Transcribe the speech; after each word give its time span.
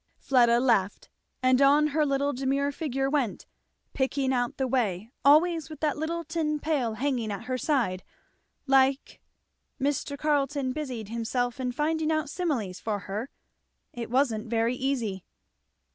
Fleda 0.17 0.59
laughed, 0.59 1.09
and 1.43 1.61
on 1.61 1.89
her 1.89 2.03
little 2.07 2.33
demure 2.33 2.71
figure 2.71 3.07
went 3.07 3.45
picking 3.93 4.33
out 4.33 4.57
the 4.57 4.65
way 4.67 5.11
always 5.23 5.69
with 5.69 5.79
that 5.81 5.95
little 5.95 6.23
tin 6.23 6.59
pail 6.59 6.95
hanging 6.95 7.31
at 7.31 7.43
her 7.43 7.55
side, 7.55 8.01
like 8.65 9.21
Mr. 9.79 10.17
Carleton 10.17 10.73
busied 10.73 11.09
himself 11.09 11.59
in 11.59 11.71
finding 11.71 12.11
out 12.11 12.31
similes 12.31 12.79
for 12.79 13.01
her. 13.01 13.29
It 13.93 14.09
wasn't 14.09 14.47
very 14.49 14.73
easy. 14.73 15.23